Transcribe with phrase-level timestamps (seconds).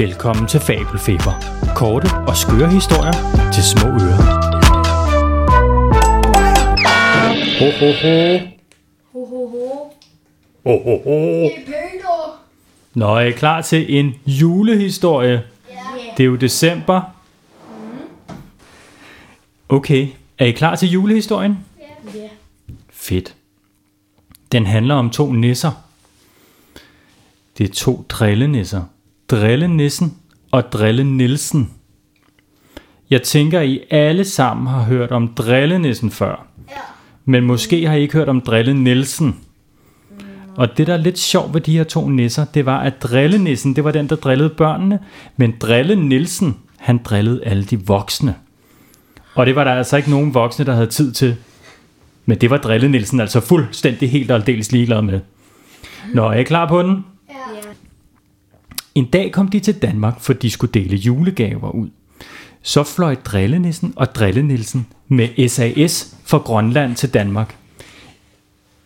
[0.00, 1.34] Velkommen til Fabelfeber.
[1.76, 3.12] Korte og skøre historier
[3.52, 4.22] til små ører.
[7.58, 8.38] Ho, ho, ho.
[9.12, 9.92] Ho, ho, ho.
[10.64, 11.44] Ho, ho, ho.
[11.44, 12.40] Er.
[12.94, 15.42] Nå, er I klar til en julehistorie?
[15.70, 15.76] Ja.
[16.16, 17.00] Det er jo december.
[19.68, 20.08] Okay,
[20.38, 21.58] er I klar til julehistorien?
[22.14, 22.28] Ja.
[22.90, 23.34] Fedt.
[24.52, 25.72] Den handler om to nisser.
[27.58, 28.82] Det er to drillenisser.
[29.30, 30.14] Drillenissen
[30.50, 31.70] og Drille Nielsen.
[33.10, 36.46] Jeg tænker, I alle sammen har hørt om Drillenissen før.
[36.68, 36.74] Ja.
[37.24, 39.36] Men måske har I ikke hørt om Drille Nielsen.
[40.56, 43.76] Og det, der er lidt sjovt ved de her to nisser, det var, at Drillenissen,
[43.76, 44.98] det var den, der drillede børnene.
[45.36, 48.34] Men Drille Nielsen, han drillede alle de voksne.
[49.34, 51.36] Og det var der altså ikke nogen voksne, der havde tid til.
[52.26, 55.20] Men det var Drille Nielsen altså fuldstændig helt og aldeles ligeglad med.
[56.14, 57.04] Nå, er I klar på den?
[58.94, 61.88] En dag kom de til Danmark, for de skulle dele julegaver ud.
[62.62, 67.56] Så fløj Drillenissen og Drille Nielsen med SAS fra Grønland til Danmark.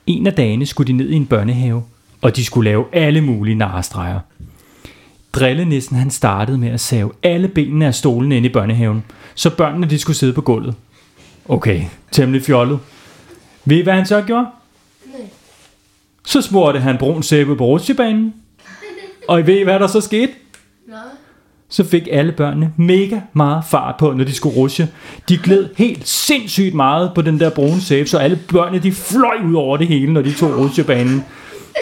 [0.07, 1.83] En af dagene skulle de ned i en børnehave,
[2.23, 4.21] og de skulle lave alle mulige narestreger.
[5.33, 9.91] Drillenissen han startede med at save alle benene af stolene ind i børnehaven, så børnene
[9.91, 10.75] de skulle sidde på gulvet.
[11.49, 12.79] Okay, temmelig fjollet.
[13.65, 14.47] Ved I, hvad han så gjorde?
[15.07, 15.29] Nej.
[16.27, 18.35] Så smurte han brun sæbe på rutsjebanen.
[19.29, 20.33] Og I ved, hvad der så skete?
[20.89, 20.95] Nå.
[21.69, 24.89] så fik alle børnene mega meget fart på, når de skulle rushe.
[25.29, 29.37] De gled helt sindssygt meget på den der brune sæbe, så alle børnene de fløj
[29.49, 31.25] ud over det hele, når de tog rusjebanen.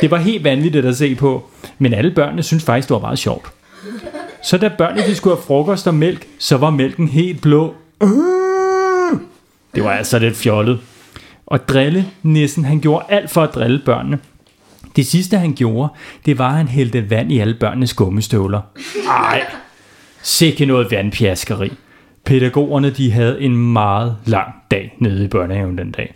[0.01, 3.19] Det var helt vanvittigt at se på, men alle børnene syntes faktisk, det var meget
[3.19, 3.53] sjovt.
[4.45, 7.75] Så da børnene de skulle have frokost og mælk, så var mælken helt blå.
[9.75, 10.81] Det var altså lidt fjollet.
[11.47, 14.19] Og drille nissen, han gjorde alt for at drille børnene.
[14.97, 15.93] Det sidste han gjorde,
[16.27, 18.61] det var at han hældte vand i alle børnenes gummistøvler.
[19.09, 19.43] Ej,
[20.23, 21.73] sikke noget vandpjaskeri.
[22.25, 26.15] Pædagogerne de havde en meget lang dag nede i børnehaven den dag.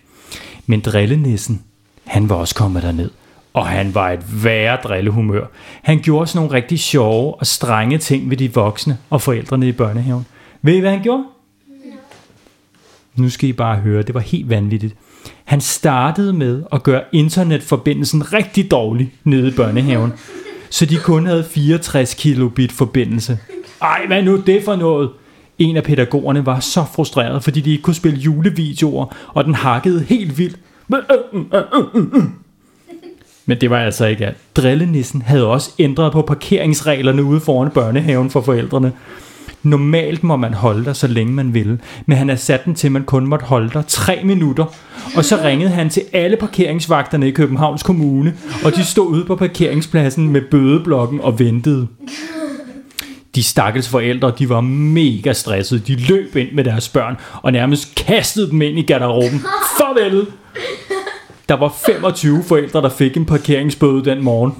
[0.66, 1.62] Men drillenissen,
[2.04, 3.10] han var også kommet derned.
[3.54, 5.46] Og han var et værre drillehumør.
[5.82, 9.72] Han gjorde sådan nogle rigtig sjove og strenge ting ved de voksne og forældrene i
[9.72, 10.26] børnehaven.
[10.62, 11.24] Ved I, hvad han gjorde?
[13.16, 14.94] Nu skal I bare høre, det var helt vanvittigt.
[15.44, 20.12] Han startede med at gøre internetforbindelsen rigtig dårlig nede i børnehaven,
[20.70, 23.38] så de kun havde 64 kilobit forbindelse.
[23.82, 25.10] Ej, hvad nu det for noget?
[25.58, 30.00] En af pædagogerne var så frustreret, fordi de ikke kunne spille julevideoer, og den hakkede
[30.00, 30.58] helt vildt.
[30.88, 31.00] Men
[31.32, 31.62] øh, øh,
[33.48, 34.36] øh, det var altså ikke alt.
[34.56, 38.92] Drillenissen havde også ændret på parkeringsreglerne ude foran børnehaven for forældrene.
[39.66, 42.88] Normalt må man holde der, så længe man vil, men han har sat den til,
[42.88, 44.64] at man kun måtte holde dig tre minutter.
[45.16, 49.36] Og så ringede han til alle parkeringsvagterne i Københavns Kommune, og de stod ude på
[49.36, 51.86] parkeringspladsen med bødeblokken og ventede.
[53.34, 55.80] De stakkels forældre, de var mega stressede.
[55.80, 59.40] De løb ind med deres børn og nærmest kastede dem ind i garderoben.
[59.78, 60.26] Farvel!
[61.48, 64.52] Der var 25 forældre, der fik en parkeringsbøde den morgen.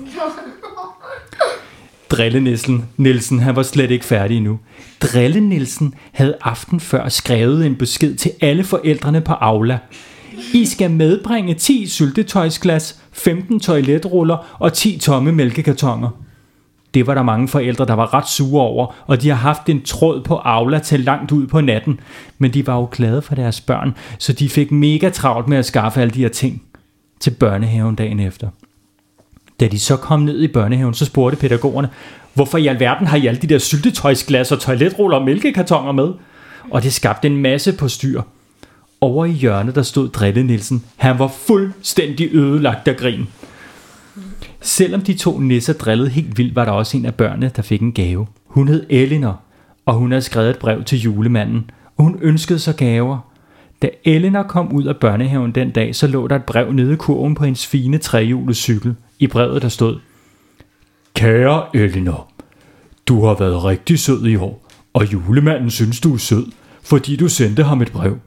[2.11, 4.59] Drillenissen Nielsen, han var slet ikke færdig endnu.
[5.03, 9.78] Drillenissen havde aften før skrevet en besked til alle forældrene på Aula.
[10.55, 16.11] I skal medbringe 10 syltetøjsglas, 15 toiletruller og 10 tomme mælkekartoner.
[16.95, 19.83] Det var der mange forældre, der var ret sure over, og de har haft en
[19.83, 22.00] tråd på Aula til langt ud på natten.
[22.39, 25.66] Men de var jo glade for deres børn, så de fik mega travlt med at
[25.66, 26.62] skaffe alle de her ting
[27.21, 28.49] til børnehaven dagen efter.
[29.61, 31.89] Da de så kom ned i børnehaven, så spurgte pædagogerne,
[32.34, 36.09] hvorfor i alverden har I alle de der syltetøjsglas og toiletruller og mælkekartoner med?
[36.71, 38.22] Og det skabte en masse på styr.
[39.00, 40.84] Over i hjørnet, der stod Drille Nielsen.
[40.97, 43.27] Han var fuldstændig ødelagt af grin.
[44.60, 47.81] Selvom de to nisser drillede helt vildt, var der også en af børnene, der fik
[47.81, 48.27] en gave.
[48.47, 49.41] Hun hed Elinor,
[49.86, 53.19] og hun havde skrevet et brev til julemanden, og hun ønskede sig gaver.
[53.83, 56.97] Da Elinor kom ud af børnehaven den dag, så lå der et brev nede i
[56.97, 58.95] kurven på hendes fine trehjulede cykel.
[59.19, 59.99] I brevet der stod,
[61.15, 62.31] Kære Elinor,
[63.07, 66.47] du har været rigtig sød i år, og julemanden synes du er sød,
[66.83, 68.19] fordi du sendte ham et brev.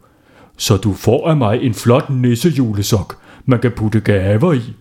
[0.58, 4.74] Så du får af mig en flot nissejulesok, man kan putte gaver i.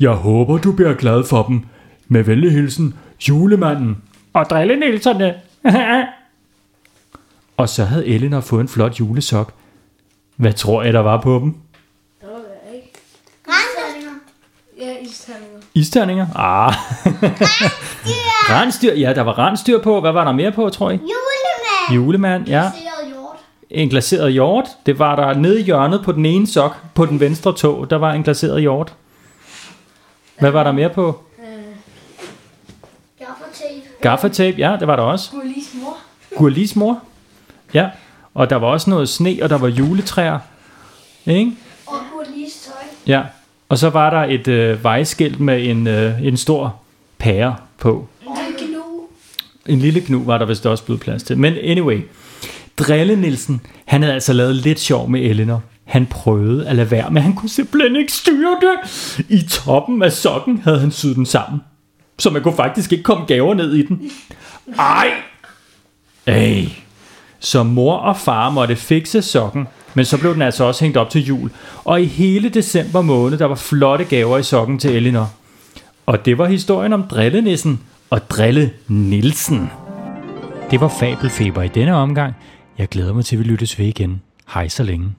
[0.00, 1.60] Jeg håber, du bliver glad for dem.
[2.08, 2.94] Med venlig hilsen,
[3.28, 3.96] julemanden.
[4.32, 5.34] Og drillenilserne.
[7.56, 9.52] og så havde Elinor fået en flot julesok.
[10.40, 11.54] Hvad tror jeg, der var på dem?
[12.20, 12.92] Det var jeg ikke.
[13.48, 14.10] Rensdyr.
[14.80, 15.60] Ja, isterninger.
[15.74, 16.26] Isterninger?
[16.34, 16.74] Ah.
[18.56, 18.94] rensdyr.
[18.94, 20.00] Ja, der var rensdyr på.
[20.00, 21.00] Hvad var der mere på, tror jeg?
[21.00, 21.94] Julemand.
[21.94, 22.62] Julemand, ja.
[22.62, 23.36] Seret hjort.
[23.70, 24.66] En glaseret hjort.
[24.86, 27.90] Det var der nede i hjørnet på den ene sok, på den venstre tog.
[27.90, 28.94] Der var en glaseret hjort.
[30.38, 31.20] Hvad var der mere på?
[31.38, 31.44] Øh,
[33.18, 33.88] Gaffatape.
[34.00, 35.30] Gaffatape, ja, det var der også.
[35.30, 35.96] Gurlis mor.
[36.36, 37.00] Gurlis mor.
[37.74, 37.90] Ja,
[38.40, 40.38] og der var også noget sne, og der var juletræer.
[41.26, 41.52] Ikke?
[41.86, 42.74] Og Gurlis tøj.
[43.06, 43.22] Ja,
[43.68, 46.80] og så var der et øh, vejskilt med en, øh, en stor
[47.18, 48.08] pære på.
[48.26, 48.82] En gnu.
[49.66, 51.38] En lille knu var der vist også blevet plads til.
[51.38, 52.00] Men anyway,
[52.78, 55.62] Drille Nielsen, han havde altså lavet lidt sjov med Elinor.
[55.84, 59.24] Han prøvede at lade være, men han kunne simpelthen ikke styre det.
[59.28, 61.60] I toppen af sokken havde han syet den sammen.
[62.18, 64.10] Så man kunne faktisk ikke komme gaver ned i den.
[64.78, 65.10] Ej!
[66.26, 66.68] Ej.
[67.40, 71.10] Så mor og far måtte fikse sokken, men så blev den altså også hængt op
[71.10, 71.50] til jul.
[71.84, 75.30] Og i hele december måned, der var flotte gaver i sokken til Elinor.
[76.06, 79.70] Og det var historien om Drillenissen og Drille Nielsen.
[80.70, 82.34] Det var Fabelfeber i denne omgang.
[82.78, 84.22] Jeg glæder mig til, at vi lyttes ved igen.
[84.54, 85.14] Hej så længe.